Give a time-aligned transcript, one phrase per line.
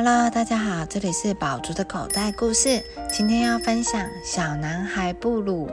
[0.00, 2.80] Hello，大家好，这里是宝竹的口袋故事。
[3.12, 5.68] 今天要分享小男孩布鲁。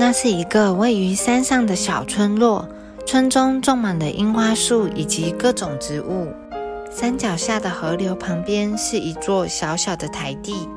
[0.00, 2.68] 那是一个位于山上的小村落，
[3.06, 6.26] 村中种满了樱花树以及各种植物。
[6.90, 10.68] 山脚下的河流旁边是一座小小的台地，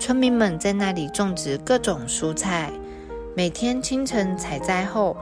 [0.00, 2.72] 村民们在那里种植各种蔬菜。
[3.36, 5.16] 每天清晨采摘后，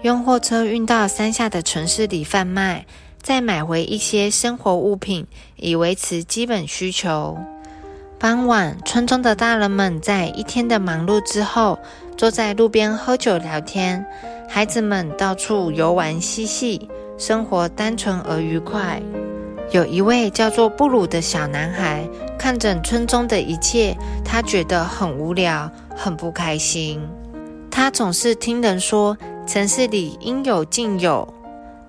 [0.00, 2.86] 用货车运到山下的城市里贩卖。
[3.22, 7.36] 再买回一些生活物品，以维持基本需求。
[8.18, 11.78] 傍晚，村中的大人们在一天的忙碌之后，
[12.16, 14.04] 坐在路边喝酒聊天。
[14.48, 19.00] 孩子们到处游玩嬉戏，生活单纯而愉快。
[19.70, 22.08] 有一位叫做布鲁的小男孩，
[22.38, 23.94] 看着村中的一切，
[24.24, 27.00] 他觉得很无聊，很不开心。
[27.70, 29.16] 他总是听人说，
[29.46, 31.28] 城市里应有尽有。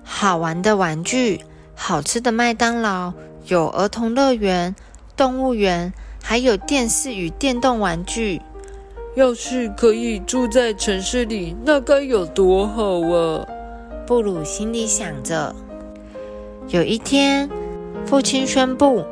[0.02, 1.40] 好玩的玩具，
[1.74, 3.12] 好吃的麦当劳，
[3.46, 4.74] 有儿童乐园、
[5.16, 5.92] 动物园，
[6.22, 8.40] 还有电视与电动玩具。
[9.16, 13.44] 要是可以住在城市里，那该有多好啊！
[14.06, 15.54] 布鲁心里想着。
[16.68, 17.48] 有一天，
[18.06, 19.04] 父亲宣布，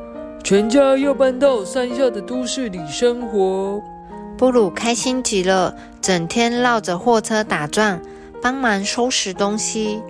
[0.45, 3.83] 全家要搬到山下的都市里生活。
[4.37, 8.01] 布鲁开心极了，整天绕着货车打转，
[8.41, 10.01] 帮忙收拾东西。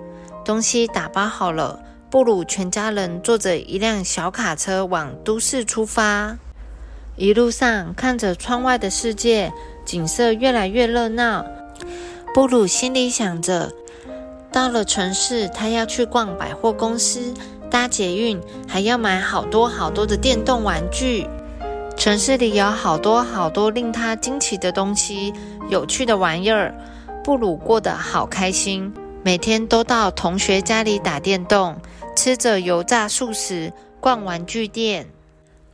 [0.43, 6.37] 东西打包好了，布鲁全家人坐着一辆小卡车往都市出发。
[7.15, 9.51] 一路上看着窗外的世界，
[9.85, 11.45] 景色越来越热闹。
[12.33, 13.71] 布鲁心里想着，
[14.51, 17.33] 到了城市，他要去逛百货公司、
[17.69, 21.27] 搭捷运，还要买好多好多的电动玩具。
[21.97, 25.33] 城市里有好多好多令他惊奇的东西、
[25.67, 26.73] 有趣的玩意儿。
[27.23, 28.93] 布鲁过得好开心。
[29.21, 31.75] 每天都到同学家里打电动，
[32.15, 35.07] 吃着油炸素食，逛玩具店。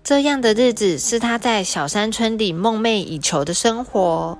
[0.04, 4.38] 这样的日子是他在小山村里梦寐以求的生活。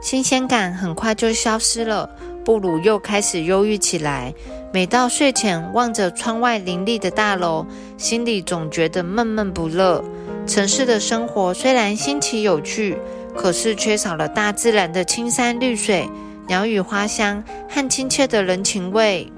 [0.00, 2.08] 新鲜感很快就消失了，
[2.44, 4.32] 布鲁又开始忧郁起来。
[4.72, 10.04] 每到睡前，望着窗外林立的大楼，心里总觉得闷闷不乐。
[10.46, 12.96] 城市的生活虽然新奇有趣，
[13.36, 16.08] 可是缺少了大自然的青山绿水。
[16.48, 19.32] 鸟语花香和亲切的人情味。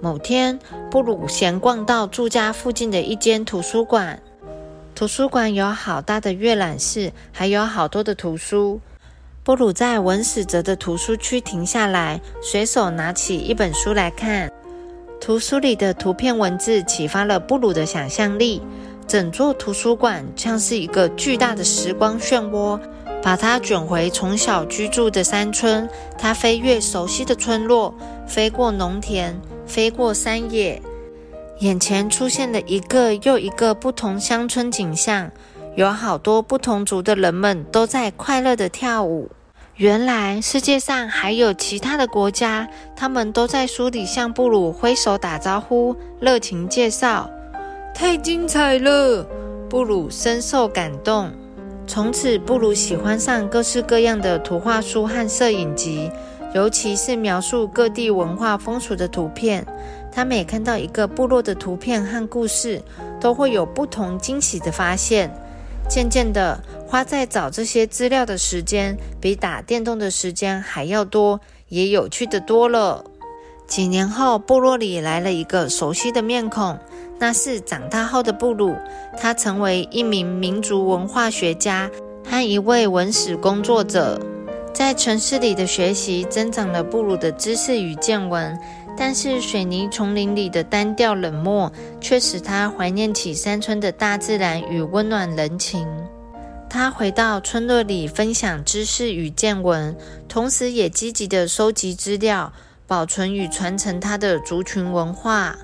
[0.00, 0.58] 某天，
[0.90, 4.22] 布鲁闲逛到住家附近的一间图书馆。
[4.94, 8.80] 图书馆有好大的阅览室，还有好多的图书。
[9.42, 14.50] 布鲁在文史哲的图书区停下来，随手拿起一本书来看。
[15.20, 18.62] 图书里的图片文字启发了布鲁的想象力。
[19.08, 22.78] 整座图书馆像是一个巨大的时光漩涡。
[23.22, 27.94] 把它卷回从小居住的山村，它飞越熟悉的村落，
[28.26, 30.80] 飞过农田，飞过山野，
[31.58, 35.30] 眼前出现了一个又一个不同乡村景象，
[35.74, 39.30] 有好多不同族的人们都在快乐的跳舞。
[39.76, 47.30] 原来世界上还有其他的国家，他们都在书里向布鲁挥手打招呼，热情介绍。
[47.94, 49.24] 太精彩了，
[49.68, 51.30] 布鲁深受感动。
[51.88, 56.12] 从此，布鲁喜欢上各式各样的图画书和摄影集，
[56.54, 59.66] 尤其是描述各地文化风俗的图片。
[60.12, 62.82] 他每看到一个部落的图片和故事，
[63.18, 65.34] 都会有不同惊喜的发现。
[65.88, 71.40] 渐渐的，花在找这些资料的时间，比打电动的时间还要多，
[71.70, 73.02] 也有趣的多了。
[73.66, 76.78] 几年后，部落里来了一个熟悉的面孔。
[77.18, 78.74] 那是长大后的布鲁，
[79.18, 81.90] 他成为一名民族文化学家
[82.24, 84.20] 和一位文史工作者。
[84.72, 88.56] 在城市里的学习增长了布鲁的知识与见闻，
[88.96, 95.84] 但是水泥丛林里的单调冷漠却使他怀念起山村的大自然与温暖人情。
[96.70, 99.96] 他回到村落里分享知识与见闻，
[100.28, 102.52] 同时也积极地收集资料，
[102.86, 105.56] 保存与传承他的族群文化。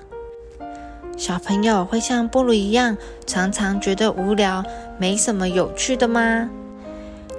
[1.17, 4.63] 小朋友会像布鲁一样，常常觉得无聊，
[4.97, 6.49] 没什么有趣的吗？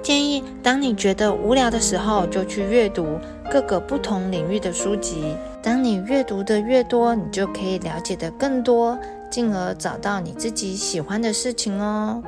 [0.01, 3.19] 建议当你觉得无聊的时候，就去阅读
[3.51, 5.35] 各个不同领域的书籍。
[5.61, 8.97] 当你阅读的越多，你就可以了解的更多，
[9.29, 12.23] 进而找到你自己喜欢的事情哦。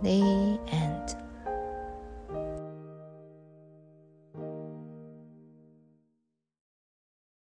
[0.00, 0.58] 你